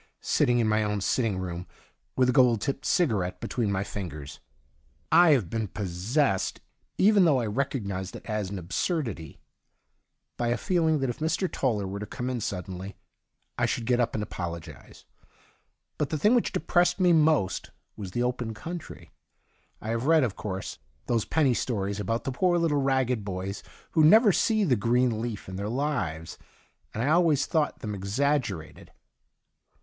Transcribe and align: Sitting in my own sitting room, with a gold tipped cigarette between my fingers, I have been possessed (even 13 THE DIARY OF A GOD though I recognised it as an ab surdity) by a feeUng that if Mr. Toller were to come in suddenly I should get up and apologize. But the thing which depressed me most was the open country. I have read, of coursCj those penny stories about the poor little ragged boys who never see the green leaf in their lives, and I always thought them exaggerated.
Sitting 0.23 0.57
in 0.57 0.67
my 0.67 0.81
own 0.81 0.99
sitting 0.99 1.37
room, 1.37 1.67
with 2.15 2.27
a 2.29 2.31
gold 2.31 2.59
tipped 2.59 2.87
cigarette 2.87 3.39
between 3.39 3.71
my 3.71 3.83
fingers, 3.83 4.39
I 5.11 5.29
have 5.33 5.47
been 5.47 5.67
possessed 5.67 6.59
(even 6.97 7.17
13 7.21 7.21
THE 7.21 7.21
DIARY 7.21 7.21
OF 7.21 7.21
A 7.21 7.21
GOD 7.21 7.25
though 7.25 7.39
I 7.39 7.55
recognised 7.85 8.15
it 8.15 8.25
as 8.25 8.49
an 8.49 8.57
ab 8.57 8.69
surdity) 8.69 9.37
by 10.37 10.47
a 10.47 10.57
feeUng 10.57 11.01
that 11.01 11.11
if 11.11 11.19
Mr. 11.19 11.47
Toller 11.51 11.85
were 11.85 11.99
to 11.99 12.07
come 12.07 12.31
in 12.31 12.41
suddenly 12.41 12.97
I 13.59 13.67
should 13.67 13.85
get 13.85 13.99
up 13.99 14.15
and 14.15 14.23
apologize. 14.23 15.05
But 15.99 16.09
the 16.09 16.17
thing 16.17 16.33
which 16.33 16.51
depressed 16.51 16.99
me 16.99 17.13
most 17.13 17.69
was 17.95 18.09
the 18.09 18.23
open 18.23 18.55
country. 18.55 19.11
I 19.79 19.89
have 19.89 20.07
read, 20.07 20.23
of 20.23 20.35
coursCj 20.35 20.79
those 21.05 21.25
penny 21.25 21.53
stories 21.53 21.99
about 21.99 22.23
the 22.23 22.31
poor 22.31 22.57
little 22.57 22.81
ragged 22.81 23.23
boys 23.23 23.61
who 23.91 24.03
never 24.03 24.31
see 24.31 24.63
the 24.63 24.75
green 24.75 25.21
leaf 25.21 25.47
in 25.47 25.57
their 25.57 25.69
lives, 25.69 26.39
and 26.91 27.03
I 27.03 27.09
always 27.09 27.45
thought 27.45 27.81
them 27.81 27.93
exaggerated. 27.93 28.89